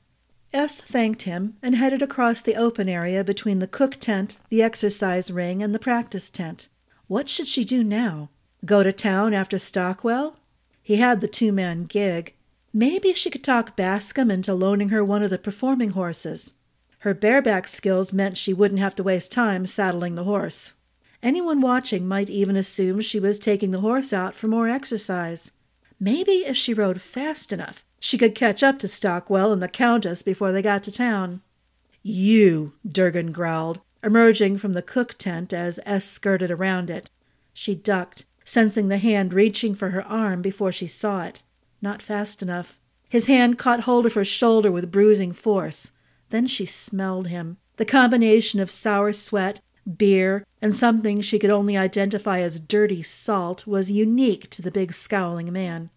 Ess 0.54 0.82
thanked 0.82 1.22
him 1.22 1.56
and 1.64 1.76
headed 1.76 2.02
across 2.02 2.42
the 2.42 2.56
open 2.56 2.90
area 2.90 3.24
between 3.24 3.60
the 3.60 3.68
cook 3.68 3.96
tent, 3.96 4.38
the 4.50 4.62
exercise 4.62 5.32
ring, 5.32 5.64
and 5.64 5.74
the 5.74 5.80
practice 5.80 6.30
tent. 6.30 6.68
What 7.08 7.30
should 7.30 7.48
she 7.48 7.64
do 7.64 7.84
now? 7.84 8.30
Go 8.66 8.84
to 8.84 8.92
town 8.92 9.34
after 9.34 9.58
Stockwell? 9.58 10.38
He 10.84 10.98
had 10.98 11.22
the 11.22 11.28
two 11.28 11.52
man 11.52 11.86
gig. 11.86 12.34
Maybe 12.74 13.14
she 13.14 13.30
could 13.30 13.44
talk 13.44 13.76
Bascom 13.76 14.30
into 14.30 14.54
loaning 14.54 14.90
her 14.90 15.04
one 15.04 15.24
of 15.24 15.30
the 15.30 15.38
performing 15.38 15.92
horses. 15.92 16.54
Her 17.00 17.14
bareback 17.14 17.68
skills 17.68 18.14
meant 18.14 18.38
she 18.38 18.54
wouldn't 18.54 18.80
have 18.80 18.96
to 18.96 19.04
waste 19.04 19.32
time 19.32 19.66
saddling 19.66 20.16
the 20.16 20.26
horse. 20.26 20.74
Anyone 21.24 21.62
watching 21.62 22.08
might 22.08 22.30
even 22.30 22.56
assume 22.56 23.02
she 23.02 23.20
was 23.20 23.40
taking 23.40 23.72
the 23.72 23.82
horse 23.82 24.12
out 24.12 24.36
for 24.36 24.48
more 24.48 24.68
exercise. 24.68 25.52
Maybe 26.00 26.46
if 26.46 26.58
she 26.58 26.74
rode 26.74 27.02
fast 27.02 27.54
enough, 27.54 27.86
she 28.04 28.18
could 28.18 28.34
catch 28.34 28.64
up 28.64 28.80
to 28.80 28.88
Stockwell 28.88 29.54
and 29.54 29.62
the 29.62 29.68
Countess 29.68 30.24
before 30.24 30.52
they 30.52 30.64
got 30.64 30.82
to 30.82 30.92
town. 30.92 31.40
You, 32.02 32.74
Durgen 32.86 33.32
growled, 33.32 33.80
emerging 34.04 34.58
from 34.58 34.74
the 34.74 34.82
cook 34.82 35.14
tent 35.20 35.54
as 35.54 35.80
Ess 35.86 36.04
skirted 36.06 36.50
around 36.50 36.90
it. 36.90 37.12
She 37.54 37.76
ducked, 37.76 38.26
sensing 38.44 38.88
the 38.88 38.98
hand 38.98 39.36
reaching 39.36 39.76
for 39.76 39.92
her 39.92 40.02
arm 40.02 40.42
before 40.42 40.72
she 40.72 40.88
saw 40.88 41.26
it. 41.26 41.44
Not 41.80 42.02
fast 42.02 42.42
enough. 42.42 42.80
His 43.08 43.28
hand 43.28 43.60
caught 43.60 43.82
hold 43.82 44.08
of 44.08 44.16
her 44.16 44.26
shoulder 44.26 44.72
with 44.72 44.92
bruising 44.92 45.32
force. 45.32 45.92
Then 46.32 46.48
she 46.48 46.66
smelled 46.66 47.28
him. 47.28 47.58
The 47.78 47.86
combination 47.86 48.60
of 48.60 48.72
sour 48.72 49.14
sweat 49.14 49.62
beer, 49.98 50.44
and 50.60 50.76
something 50.76 51.22
she 51.22 51.38
could 51.38 51.52
only 51.52 51.78
identify 51.78 52.40
as 52.40 52.60
dirty 52.60 53.04
salt 53.04 53.68
was 53.68 53.92
unique 53.92 54.50
to 54.50 54.62
the 54.62 54.72
big 54.72 54.92
scowling 54.92 55.54
man. 55.54 55.92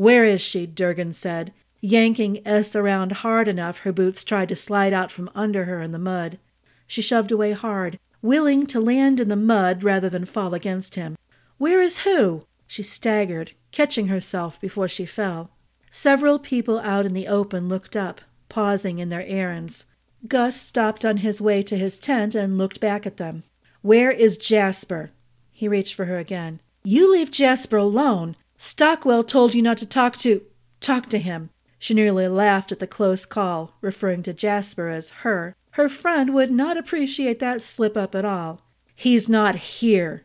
Where 0.00 0.24
is 0.24 0.40
she? 0.40 0.66
Durgen 0.66 1.12
said, 1.12 1.52
yanking 1.82 2.40
Ess 2.46 2.74
around 2.74 3.12
hard 3.20 3.48
enough 3.48 3.80
her 3.80 3.92
boots 3.92 4.24
tried 4.24 4.48
to 4.48 4.56
slide 4.56 4.94
out 4.94 5.12
from 5.12 5.28
under 5.34 5.66
her 5.66 5.82
in 5.82 5.92
the 5.92 5.98
mud. 5.98 6.38
She 6.86 7.02
shoved 7.02 7.30
away 7.30 7.52
hard, 7.52 7.98
willing 8.22 8.66
to 8.68 8.80
land 8.80 9.20
in 9.20 9.28
the 9.28 9.36
mud 9.36 9.82
rather 9.84 10.08
than 10.08 10.24
fall 10.24 10.54
against 10.54 10.94
him. 10.94 11.18
Where 11.58 11.82
is 11.82 11.98
who? 11.98 12.46
She 12.66 12.82
staggered, 12.82 13.52
catching 13.72 14.06
herself 14.06 14.58
before 14.58 14.88
she 14.88 15.04
fell. 15.04 15.50
Several 15.90 16.38
people 16.38 16.78
out 16.78 17.04
in 17.04 17.12
the 17.12 17.28
open 17.28 17.68
looked 17.68 17.94
up, 17.94 18.22
pausing 18.48 19.00
in 19.00 19.10
their 19.10 19.26
errands. 19.26 19.84
Gus 20.26 20.58
stopped 20.58 21.04
on 21.04 21.18
his 21.18 21.42
way 21.42 21.62
to 21.64 21.76
his 21.76 21.98
tent 21.98 22.34
and 22.34 22.56
looked 22.56 22.80
back 22.80 23.04
at 23.04 23.18
them. 23.18 23.42
Where 23.82 24.10
is 24.10 24.38
Jasper? 24.38 25.10
He 25.52 25.68
reached 25.68 25.92
for 25.92 26.06
her 26.06 26.18
again. 26.18 26.60
You 26.84 27.12
leave 27.12 27.30
Jasper 27.30 27.76
alone. 27.76 28.36
Stockwell 28.62 29.24
told 29.24 29.54
you 29.54 29.62
not 29.62 29.78
to 29.78 29.86
talk 29.86 30.18
to 30.18 30.42
talk 30.80 31.08
to 31.08 31.18
him. 31.18 31.48
She 31.78 31.94
nearly 31.94 32.28
laughed 32.28 32.70
at 32.70 32.78
the 32.78 32.86
close 32.86 33.24
call, 33.24 33.78
referring 33.80 34.22
to 34.24 34.34
Jasper 34.34 34.88
as 34.88 35.08
her. 35.24 35.56
Her 35.70 35.88
friend 35.88 36.34
would 36.34 36.50
not 36.50 36.76
appreciate 36.76 37.38
that 37.38 37.62
slip 37.62 37.96
up 37.96 38.14
at 38.14 38.26
all. 38.26 38.60
He's 38.94 39.30
not 39.30 39.56
here, 39.56 40.24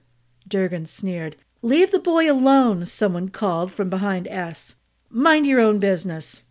Durgen 0.50 0.86
sneered. 0.86 1.38
Leave 1.62 1.92
the 1.92 2.00
boy 2.00 2.30
alone, 2.30 2.86
someone 2.86 3.30
called 3.30 3.72
from 3.72 3.90
behind 3.90 4.28
Ess. 4.28 4.76
Mind 5.10 5.48
your 5.48 5.62
own 5.62 5.80
business. 5.80 6.44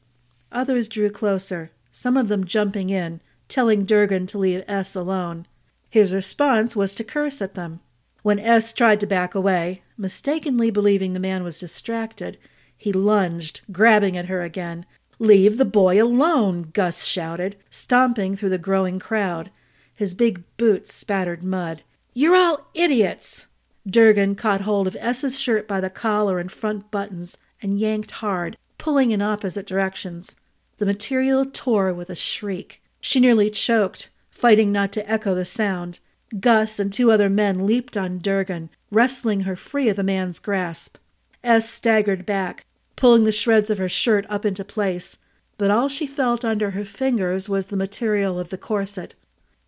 Others 0.50 0.88
drew 0.88 1.10
closer, 1.10 1.70
some 1.92 2.16
of 2.16 2.28
them 2.28 2.46
jumping 2.46 2.88
in, 2.88 3.20
telling 3.46 3.84
Durgen 3.84 4.26
to 4.28 4.38
leave 4.38 4.64
Ess 4.66 4.96
alone. 4.96 5.46
His 5.90 6.14
response 6.14 6.74
was 6.74 6.94
to 6.94 7.04
curse 7.04 7.42
at 7.42 7.52
them. 7.52 7.80
When 8.22 8.38
Ess 8.38 8.72
tried 8.72 9.00
to 9.00 9.06
back 9.06 9.34
away, 9.34 9.82
mistakenly 9.96 10.70
believing 10.70 11.12
the 11.12 11.20
man 11.20 11.42
was 11.42 11.58
distracted, 11.58 12.38
he 12.76 12.92
lunged, 12.92 13.60
grabbing 13.72 14.16
at 14.16 14.26
her 14.26 14.42
again. 14.42 14.84
Leave 15.18 15.58
the 15.58 15.64
boy 15.64 16.02
alone, 16.02 16.70
Gus 16.72 17.04
shouted, 17.04 17.56
stomping 17.70 18.36
through 18.36 18.50
the 18.50 18.58
growing 18.58 18.98
crowd. 18.98 19.50
His 19.94 20.14
big 20.14 20.42
boots 20.56 20.92
spattered 20.92 21.44
mud. 21.44 21.82
You're 22.12 22.36
all 22.36 22.68
idiots! 22.74 23.46
Durgen 23.88 24.36
caught 24.36 24.62
hold 24.62 24.86
of 24.86 24.96
Ess's 24.98 25.38
shirt 25.38 25.68
by 25.68 25.80
the 25.80 25.90
collar 25.90 26.38
and 26.38 26.50
front 26.50 26.90
buttons 26.90 27.38
and 27.62 27.78
yanked 27.78 28.12
hard, 28.12 28.56
pulling 28.78 29.10
in 29.10 29.22
opposite 29.22 29.66
directions. 29.66 30.36
The 30.78 30.86
material 30.86 31.44
tore 31.44 31.94
with 31.94 32.10
a 32.10 32.16
shriek. 32.16 32.82
She 33.00 33.20
nearly 33.20 33.50
choked, 33.50 34.10
fighting 34.30 34.72
not 34.72 34.92
to 34.92 35.10
echo 35.10 35.34
the 35.34 35.44
sound. 35.44 36.00
Gus 36.40 36.80
and 36.80 36.92
two 36.92 37.12
other 37.12 37.30
men 37.30 37.66
leaped 37.66 37.96
on 37.96 38.18
Durgen, 38.18 38.70
wrestling 38.94 39.42
her 39.42 39.56
free 39.56 39.88
of 39.88 39.96
the 39.96 40.02
man's 40.02 40.38
grasp. 40.38 40.96
Ess 41.42 41.68
staggered 41.68 42.24
back, 42.24 42.64
pulling 42.96 43.24
the 43.24 43.32
shreds 43.32 43.70
of 43.70 43.78
her 43.78 43.88
shirt 43.88 44.24
up 44.28 44.44
into 44.44 44.64
place, 44.64 45.18
but 45.58 45.70
all 45.70 45.88
she 45.88 46.06
felt 46.06 46.44
under 46.44 46.70
her 46.70 46.84
fingers 46.84 47.48
was 47.48 47.66
the 47.66 47.76
material 47.76 48.40
of 48.40 48.50
the 48.50 48.58
corset. 48.58 49.14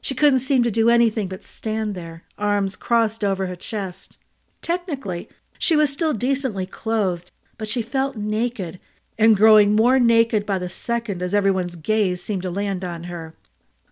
She 0.00 0.14
couldn't 0.14 0.38
seem 0.40 0.62
to 0.62 0.70
do 0.70 0.88
anything 0.88 1.28
but 1.28 1.42
stand 1.42 1.94
there, 1.94 2.24
arms 2.38 2.76
crossed 2.76 3.24
over 3.24 3.46
her 3.46 3.56
chest. 3.56 4.18
Technically, 4.62 5.28
she 5.58 5.76
was 5.76 5.92
still 5.92 6.12
decently 6.12 6.66
clothed, 6.66 7.30
but 7.58 7.68
she 7.68 7.82
felt 7.82 8.16
naked 8.16 8.78
and 9.18 9.36
growing 9.36 9.74
more 9.74 9.98
naked 9.98 10.44
by 10.44 10.58
the 10.58 10.68
second 10.68 11.22
as 11.22 11.34
everyone's 11.34 11.76
gaze 11.76 12.22
seemed 12.22 12.42
to 12.42 12.50
land 12.50 12.84
on 12.84 13.04
her. 13.04 13.34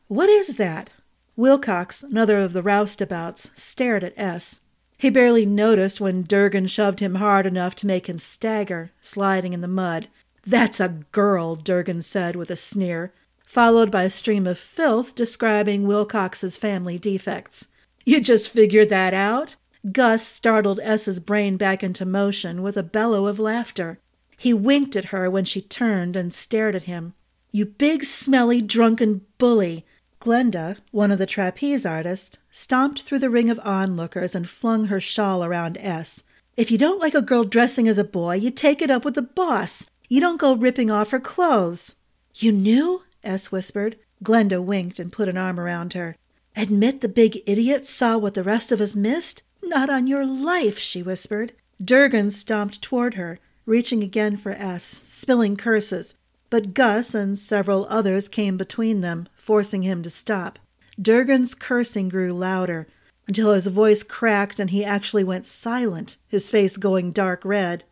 What 0.08 0.28
is 0.28 0.56
that? 0.56 0.90
Wilcox, 1.36 2.02
another 2.02 2.38
of 2.38 2.52
the 2.52 2.62
roustabouts, 2.62 3.50
stared 3.54 4.04
at 4.04 4.12
S. 4.16 4.60
He 4.96 5.10
barely 5.10 5.44
noticed 5.44 6.00
when 6.00 6.24
Durgen 6.24 6.68
shoved 6.68 7.00
him 7.00 7.16
hard 7.16 7.46
enough 7.46 7.74
to 7.76 7.86
make 7.86 8.08
him 8.08 8.18
stagger, 8.18 8.90
sliding 9.00 9.52
in 9.52 9.60
the 9.60 9.68
mud. 9.68 10.08
That's 10.46 10.80
a 10.80 11.00
girl, 11.12 11.56
Durgen 11.56 12.02
said 12.02 12.36
with 12.36 12.50
a 12.50 12.56
sneer, 12.56 13.12
followed 13.44 13.90
by 13.90 14.04
a 14.04 14.10
stream 14.10 14.46
of 14.46 14.58
filth 14.58 15.14
describing 15.14 15.86
Wilcox's 15.86 16.56
family 16.56 16.98
defects. 16.98 17.68
You 18.04 18.20
just 18.20 18.50
figured 18.50 18.88
that 18.90 19.14
out? 19.14 19.56
Gus 19.92 20.26
startled 20.26 20.80
Ess's 20.82 21.20
brain 21.20 21.56
back 21.56 21.82
into 21.82 22.06
motion 22.06 22.62
with 22.62 22.76
a 22.76 22.82
bellow 22.82 23.26
of 23.26 23.38
laughter. 23.38 23.98
He 24.36 24.54
winked 24.54 24.96
at 24.96 25.06
her 25.06 25.30
when 25.30 25.44
she 25.44 25.60
turned 25.60 26.16
and 26.16 26.32
stared 26.32 26.74
at 26.74 26.84
him. 26.84 27.14
You 27.52 27.66
big, 27.66 28.04
smelly, 28.04 28.60
drunken 28.60 29.22
bully! 29.38 29.86
Glenda, 30.24 30.78
one 30.90 31.10
of 31.10 31.18
the 31.18 31.26
trapeze 31.26 31.84
artists, 31.84 32.38
stomped 32.50 33.02
through 33.02 33.18
the 33.18 33.28
ring 33.28 33.50
of 33.50 33.60
onlookers 33.62 34.34
and 34.34 34.48
flung 34.48 34.86
her 34.86 34.98
shawl 34.98 35.44
around 35.44 35.76
Ess. 35.76 36.24
If 36.56 36.70
you 36.70 36.78
don't 36.78 36.98
like 36.98 37.14
a 37.14 37.20
girl 37.20 37.44
dressing 37.44 37.88
as 37.88 37.98
a 37.98 38.04
boy, 38.04 38.36
you 38.36 38.50
take 38.50 38.80
it 38.80 38.90
up 38.90 39.04
with 39.04 39.16
the 39.16 39.22
boss. 39.22 39.86
You 40.08 40.22
don't 40.22 40.40
go 40.40 40.54
ripping 40.54 40.90
off 40.90 41.10
her 41.10 41.20
clothes. 41.20 41.96
You 42.36 42.52
knew? 42.52 43.02
Ess 43.22 43.52
whispered. 43.52 43.98
Glenda 44.22 44.64
winked 44.64 44.98
and 44.98 45.12
put 45.12 45.28
an 45.28 45.36
arm 45.36 45.60
around 45.60 45.92
her. 45.92 46.16
Admit 46.56 47.02
the 47.02 47.08
big 47.10 47.42
idiot 47.44 47.84
saw 47.84 48.16
what 48.16 48.32
the 48.32 48.42
rest 48.42 48.72
of 48.72 48.80
us 48.80 48.94
missed? 48.94 49.42
Not 49.62 49.90
on 49.90 50.06
your 50.06 50.24
life, 50.24 50.78
she 50.78 51.02
whispered. 51.02 51.52
Durgen 51.82 52.32
stomped 52.32 52.80
toward 52.80 53.12
her, 53.14 53.40
reaching 53.66 54.02
again 54.02 54.38
for 54.38 54.52
Ess, 54.52 54.84
spilling 54.84 55.54
curses, 55.54 56.14
but 56.54 56.72
Gus 56.72 57.16
and 57.16 57.36
several 57.36 57.84
others 57.90 58.28
came 58.28 58.56
between 58.56 59.00
them, 59.00 59.26
forcing 59.34 59.82
him 59.82 60.04
to 60.04 60.08
stop. 60.08 60.60
Durgen's 61.02 61.52
cursing 61.52 62.08
grew 62.08 62.32
louder 62.32 62.86
until 63.26 63.52
his 63.52 63.66
voice 63.66 64.04
cracked 64.04 64.60
and 64.60 64.70
he 64.70 64.84
actually 64.84 65.24
went 65.24 65.46
silent, 65.46 66.16
his 66.28 66.50
face 66.50 66.76
going 66.76 67.10
dark 67.10 67.44
red. 67.44 67.82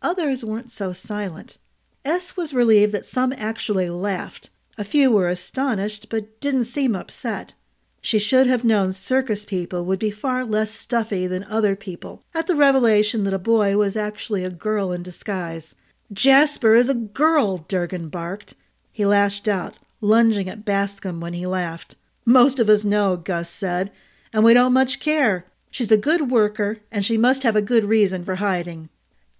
Others 0.00 0.44
weren't 0.44 0.70
so 0.70 0.92
silent. 0.92 1.58
S 2.04 2.36
was 2.36 2.54
relieved 2.54 2.92
that 2.92 3.04
some 3.04 3.32
actually 3.32 3.90
laughed. 3.90 4.50
A 4.78 4.84
few 4.84 5.10
were 5.10 5.26
astonished, 5.26 6.08
but 6.08 6.40
didn't 6.40 6.66
seem 6.66 6.94
upset. 6.94 7.54
She 8.00 8.20
should 8.20 8.46
have 8.46 8.62
known 8.62 8.92
circus 8.92 9.44
people 9.44 9.84
would 9.86 9.98
be 9.98 10.12
far 10.12 10.44
less 10.44 10.70
stuffy 10.70 11.26
than 11.26 11.42
other 11.42 11.74
people 11.74 12.22
at 12.32 12.46
the 12.46 12.54
revelation 12.54 13.24
that 13.24 13.34
a 13.34 13.40
boy 13.40 13.76
was 13.76 13.96
actually 13.96 14.44
a 14.44 14.50
girl 14.50 14.92
in 14.92 15.02
disguise. 15.02 15.74
Jasper 16.14 16.76
is 16.76 16.88
a 16.88 16.94
girl, 16.94 17.58
Durgen 17.58 18.08
barked. 18.08 18.54
He 18.92 19.04
lashed 19.04 19.48
out, 19.48 19.74
lunging 20.00 20.48
at 20.48 20.64
Bascom 20.64 21.20
when 21.20 21.32
he 21.32 21.44
laughed. 21.44 21.96
Most 22.24 22.60
of 22.60 22.68
us 22.68 22.84
know, 22.84 23.16
Gus 23.16 23.50
said, 23.50 23.90
and 24.32 24.44
we 24.44 24.54
don't 24.54 24.72
much 24.72 25.00
care. 25.00 25.46
She's 25.70 25.90
a 25.90 25.96
good 25.96 26.30
worker, 26.30 26.78
and 26.92 27.04
she 27.04 27.18
must 27.18 27.42
have 27.42 27.56
a 27.56 27.62
good 27.62 27.84
reason 27.84 28.24
for 28.24 28.36
hiding. 28.36 28.90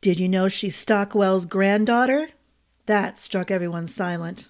Did 0.01 0.19
you 0.19 0.29
know 0.29 0.49
she's 0.49 0.75
Stockwell's 0.75 1.47
granddaughter? 1.47 2.31
That 2.87 3.19
struck 3.19 3.53
everyone 3.53 3.87
silent. 3.87 4.49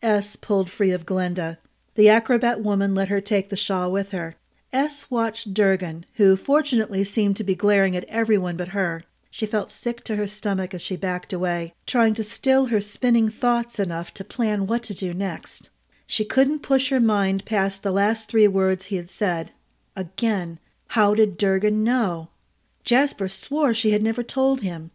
Ess 0.00 0.34
pulled 0.34 0.70
free 0.70 0.92
of 0.92 1.04
Glenda. 1.04 1.58
The 1.94 2.08
acrobat 2.08 2.62
woman 2.62 2.94
let 2.94 3.08
her 3.08 3.20
take 3.20 3.50
the 3.50 3.56
shawl 3.56 3.92
with 3.92 4.12
her. 4.12 4.36
Ess 4.72 5.10
watched 5.10 5.52
Durgen, 5.52 6.04
who 6.14 6.36
fortunately 6.36 7.04
seemed 7.04 7.36
to 7.36 7.44
be 7.44 7.54
glaring 7.54 7.94
at 7.94 8.04
everyone 8.04 8.56
but 8.56 8.68
her. 8.68 9.02
She 9.36 9.44
felt 9.44 9.70
sick 9.70 10.02
to 10.04 10.16
her 10.16 10.26
stomach 10.26 10.72
as 10.72 10.80
she 10.80 10.96
backed 10.96 11.30
away, 11.30 11.74
trying 11.84 12.14
to 12.14 12.24
still 12.24 12.68
her 12.68 12.80
spinning 12.80 13.28
thoughts 13.28 13.78
enough 13.78 14.14
to 14.14 14.24
plan 14.24 14.66
what 14.66 14.82
to 14.84 14.94
do 14.94 15.12
next. 15.12 15.68
She 16.06 16.24
couldn't 16.24 16.60
push 16.60 16.88
her 16.88 17.00
mind 17.00 17.44
past 17.44 17.82
the 17.82 17.90
last 17.90 18.30
three 18.30 18.48
words 18.48 18.86
he 18.86 18.96
had 18.96 19.10
said. 19.10 19.50
Again, 19.94 20.58
how 20.86 21.14
did 21.14 21.38
Durgen 21.38 21.84
know? 21.84 22.30
Jasper 22.82 23.28
swore 23.28 23.74
she 23.74 23.90
had 23.90 24.02
never 24.02 24.22
told 24.22 24.62
him. 24.62 24.90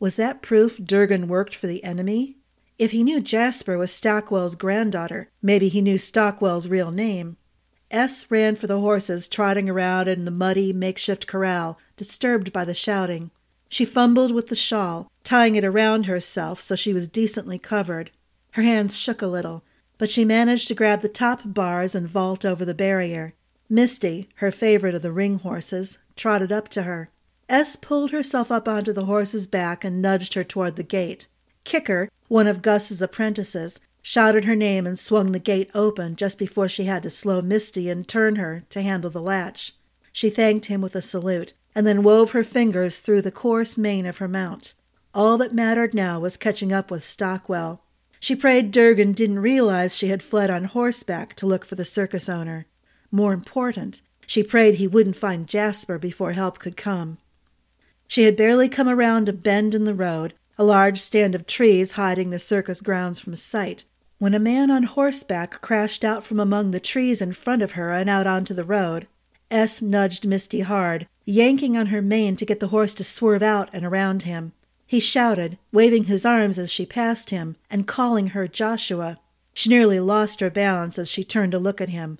Was 0.00 0.16
that 0.16 0.42
proof 0.42 0.78
Durgen 0.78 1.28
worked 1.28 1.54
for 1.54 1.68
the 1.68 1.84
enemy? 1.84 2.38
If 2.76 2.90
he 2.90 3.04
knew 3.04 3.20
Jasper 3.20 3.78
was 3.78 3.92
Stockwell's 3.92 4.56
granddaughter, 4.56 5.30
maybe 5.40 5.68
he 5.68 5.80
knew 5.80 5.98
Stockwell's 5.98 6.66
real 6.66 6.90
name. 6.90 7.36
Ess 7.92 8.28
ran 8.28 8.56
for 8.56 8.66
the 8.66 8.80
horses 8.80 9.28
trotting 9.28 9.70
around 9.70 10.08
in 10.08 10.24
the 10.24 10.32
muddy 10.32 10.72
makeshift 10.72 11.28
corral, 11.28 11.78
disturbed 11.96 12.52
by 12.52 12.64
the 12.64 12.74
shouting. 12.74 13.30
She 13.74 13.84
fumbled 13.84 14.30
with 14.30 14.50
the 14.50 14.54
shawl, 14.54 15.10
tying 15.24 15.56
it 15.56 15.64
around 15.64 16.06
herself 16.06 16.60
so 16.60 16.76
she 16.76 16.94
was 16.94 17.08
decently 17.08 17.58
covered. 17.58 18.12
Her 18.52 18.62
hands 18.62 18.96
shook 18.96 19.20
a 19.20 19.26
little, 19.26 19.64
but 19.98 20.08
she 20.08 20.24
managed 20.24 20.68
to 20.68 20.76
grab 20.76 21.02
the 21.02 21.08
top 21.08 21.40
bars 21.44 21.92
and 21.92 22.08
vault 22.08 22.44
over 22.44 22.64
the 22.64 22.72
barrier. 22.72 23.34
Misty, 23.68 24.28
her 24.36 24.52
favorite 24.52 24.94
of 24.94 25.02
the 25.02 25.10
ring 25.10 25.40
horses, 25.40 25.98
trotted 26.14 26.52
up 26.52 26.68
to 26.68 26.84
her. 26.84 27.10
Ess 27.48 27.74
pulled 27.74 28.12
herself 28.12 28.52
up 28.52 28.68
onto 28.68 28.92
the 28.92 29.06
horse's 29.06 29.48
back 29.48 29.82
and 29.82 30.00
nudged 30.00 30.34
her 30.34 30.44
toward 30.44 30.76
the 30.76 30.84
gate. 30.84 31.26
Kicker, 31.64 32.08
one 32.28 32.46
of 32.46 32.62
Gus's 32.62 33.02
apprentices, 33.02 33.80
shouted 34.02 34.44
her 34.44 34.54
name 34.54 34.86
and 34.86 34.96
swung 34.96 35.32
the 35.32 35.40
gate 35.40 35.72
open 35.74 36.14
just 36.14 36.38
before 36.38 36.68
she 36.68 36.84
had 36.84 37.02
to 37.02 37.10
slow 37.10 37.42
Misty 37.42 37.90
and 37.90 38.06
turn 38.06 38.36
her 38.36 38.62
to 38.70 38.82
handle 38.82 39.10
the 39.10 39.20
latch. 39.20 39.72
She 40.12 40.30
thanked 40.30 40.66
him 40.66 40.80
with 40.80 40.94
a 40.94 41.02
salute, 41.02 41.54
and 41.74 41.86
then 41.86 42.02
wove 42.02 42.30
her 42.30 42.44
fingers 42.44 43.00
through 43.00 43.22
the 43.22 43.32
coarse 43.32 43.76
mane 43.76 44.06
of 44.06 44.18
her 44.18 44.28
mount. 44.28 44.74
All 45.12 45.38
that 45.38 45.54
mattered 45.54 45.94
now 45.94 46.20
was 46.20 46.36
catching 46.36 46.72
up 46.72 46.90
with 46.90 47.04
Stockwell. 47.04 47.82
She 48.20 48.34
prayed 48.34 48.72
Durgen 48.72 49.14
didn't 49.14 49.38
realize 49.38 49.96
she 49.96 50.08
had 50.08 50.22
fled 50.22 50.50
on 50.50 50.64
horseback 50.64 51.34
to 51.36 51.46
look 51.46 51.64
for 51.64 51.74
the 51.74 51.84
circus 51.84 52.28
owner. 52.28 52.66
More 53.10 53.32
important, 53.32 54.02
she 54.26 54.42
prayed 54.42 54.74
he 54.74 54.88
wouldn't 54.88 55.16
find 55.16 55.46
Jasper 55.46 55.98
before 55.98 56.32
help 56.32 56.58
could 56.58 56.76
come. 56.76 57.18
She 58.08 58.24
had 58.24 58.36
barely 58.36 58.68
come 58.68 58.88
around 58.88 59.28
a 59.28 59.32
bend 59.32 59.74
in 59.74 59.84
the 59.84 59.94
road 59.94 60.34
a 60.56 60.64
large 60.64 61.00
stand 61.00 61.34
of 61.34 61.46
trees 61.46 61.92
hiding 61.92 62.30
the 62.30 62.38
circus 62.38 62.80
grounds 62.80 63.18
from 63.18 63.34
sight, 63.34 63.84
when 64.18 64.34
a 64.34 64.38
man 64.38 64.70
on 64.70 64.84
horseback 64.84 65.60
crashed 65.60 66.04
out 66.04 66.24
from 66.24 66.38
among 66.38 66.70
the 66.70 66.80
trees 66.80 67.20
in 67.20 67.32
front 67.32 67.60
of 67.60 67.72
her 67.72 67.90
and 67.90 68.08
out 68.08 68.26
onto 68.26 68.54
the 68.54 68.64
road. 68.64 69.08
Ess 69.50 69.80
nudged 69.82 70.26
Misty 70.26 70.60
hard, 70.60 71.06
yanking 71.24 71.76
on 71.76 71.86
her 71.86 72.02
mane 72.02 72.36
to 72.36 72.46
get 72.46 72.60
the 72.60 72.68
horse 72.68 72.94
to 72.94 73.04
swerve 73.04 73.42
out 73.42 73.70
and 73.72 73.84
around 73.84 74.22
him. 74.22 74.52
He 74.86 75.00
shouted, 75.00 75.58
waving 75.72 76.04
his 76.04 76.24
arms 76.24 76.58
as 76.58 76.72
she 76.72 76.86
passed 76.86 77.30
him, 77.30 77.56
and 77.70 77.86
calling 77.86 78.28
her 78.28 78.46
Joshua. 78.46 79.18
She 79.52 79.68
nearly 79.68 80.00
lost 80.00 80.40
her 80.40 80.50
balance 80.50 80.98
as 80.98 81.10
she 81.10 81.24
turned 81.24 81.52
to 81.52 81.58
look 81.58 81.80
at 81.80 81.88
him. 81.88 82.18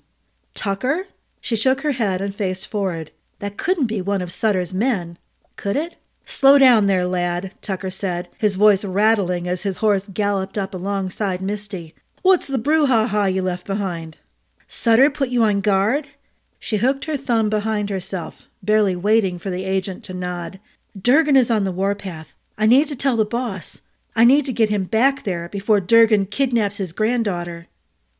Tucker? 0.53 1.07
She 1.41 1.55
shook 1.55 1.81
her 1.81 1.91
head 1.91 2.21
and 2.21 2.33
faced 2.33 2.67
forward. 2.67 3.11
That 3.39 3.57
couldn't 3.57 3.85
be 3.85 4.01
one 4.01 4.21
of 4.21 4.31
Sutter's 4.31 4.73
men, 4.73 5.17
could 5.55 5.75
it? 5.75 5.97
Slow 6.25 6.57
down 6.57 6.87
there, 6.87 7.05
lad, 7.05 7.53
Tucker 7.61 7.91
said, 7.91 8.29
his 8.37 8.55
voice 8.55 8.83
rattling 8.83 9.47
as 9.47 9.63
his 9.63 9.77
horse 9.77 10.07
galloped 10.07 10.57
up 10.57 10.73
alongside 10.73 11.41
Misty. 11.41 11.93
What's 12.23 12.47
the 12.47 12.57
brouhaha 12.57 13.31
you 13.31 13.43
left 13.43 13.67
behind? 13.67 14.17
Sutter 14.67 15.11
put 15.11 15.29
you 15.29 15.43
on 15.43 15.61
guard? 15.61 16.07
She 16.65 16.77
hooked 16.77 17.05
her 17.05 17.15
thumb 17.15 17.47
behind 17.47 17.91
herself, 17.91 18.49
barely 18.63 18.95
waiting 18.95 19.37
for 19.37 19.51
the 19.51 19.65
agent 19.65 20.03
to 20.05 20.15
nod. 20.15 20.59
Durgen 20.99 21.37
is 21.37 21.51
on 21.51 21.63
the 21.63 21.71
warpath. 21.71 22.33
I 22.57 22.65
need 22.65 22.87
to 22.87 22.95
tell 22.95 23.15
the 23.15 23.23
boss. 23.23 23.81
I 24.15 24.23
need 24.23 24.45
to 24.45 24.51
get 24.51 24.69
him 24.69 24.85
back 24.85 25.25
there 25.25 25.47
before 25.47 25.79
Durgen 25.79 26.25
kidnaps 26.25 26.77
his 26.77 26.91
granddaughter. 26.91 27.67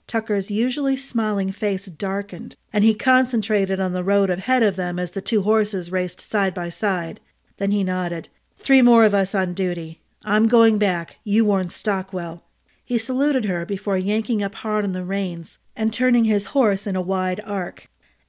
Tucker's 0.05 0.51
usually 0.51 0.95
smiling 0.95 1.51
face 1.51 1.87
darkened, 1.87 2.55
and 2.71 2.83
he 2.83 2.93
concentrated 2.93 3.79
on 3.79 3.93
the 3.93 4.03
road 4.03 4.29
ahead 4.29 4.61
of 4.61 4.75
them 4.75 4.99
as 4.99 5.09
the 5.13 5.23
two 5.23 5.41
horses 5.41 5.91
raced 5.91 6.21
side 6.21 6.53
by 6.53 6.69
side. 6.69 7.19
Then 7.57 7.71
he 7.71 7.83
nodded. 7.83 8.29
Three 8.59 8.83
more 8.83 9.05
of 9.05 9.15
us 9.15 9.33
on 9.33 9.55
duty. 9.55 10.01
I'm 10.23 10.47
going 10.47 10.77
back. 10.77 11.17
You 11.23 11.45
warn 11.45 11.69
Stockwell. 11.69 12.43
He 12.85 12.99
saluted 12.99 13.45
her 13.45 13.65
before 13.65 13.97
yanking 13.97 14.43
up 14.43 14.53
hard 14.53 14.85
on 14.85 14.91
the 14.91 15.03
reins 15.03 15.57
and 15.75 15.91
turning 15.91 16.25
his 16.25 16.53
horse 16.53 16.85
in 16.85 16.95
a 16.95 17.01
wide 17.01 17.41
arc. 17.43 17.87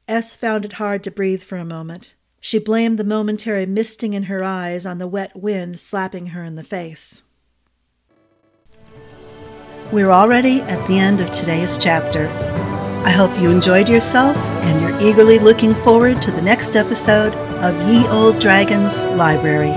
Ess 0.08 0.32
found 0.32 0.64
it 0.64 0.74
hard 0.74 1.02
to 1.02 1.10
breathe 1.10 1.42
for 1.42 1.58
a 1.58 1.64
moment. 1.64 2.14
She 2.40 2.60
blamed 2.60 2.96
the 2.96 3.04
momentary 3.04 3.66
misting 3.66 4.12
in 4.14 4.24
her 4.24 4.44
eyes 4.44 4.86
on 4.86 4.98
the 4.98 5.08
wet 5.08 5.34
wind 5.34 5.80
slapping 5.80 6.26
her 6.28 6.44
in 6.44 6.54
the 6.54 6.62
face. 6.62 7.22
We're 9.90 10.12
already 10.12 10.60
at 10.62 10.86
the 10.86 10.98
end 10.98 11.20
of 11.20 11.32
today's 11.32 11.76
chapter. 11.76 12.28
I 13.04 13.10
hope 13.10 13.36
you 13.40 13.50
enjoyed 13.50 13.88
yourself 13.88 14.36
and 14.36 14.80
you're 14.80 15.00
eagerly 15.00 15.40
looking 15.40 15.74
forward 15.74 16.22
to 16.22 16.30
the 16.30 16.42
next 16.42 16.76
episode 16.76 17.34
of 17.62 17.88
Ye 17.88 18.06
Olde 18.06 18.40
Dragon's 18.40 19.00
Library. 19.02 19.74